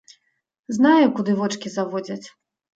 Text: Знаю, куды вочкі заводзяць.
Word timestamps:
Знаю, 0.77 1.05
куды 1.19 1.37
вочкі 1.43 1.75
заводзяць. 1.77 2.23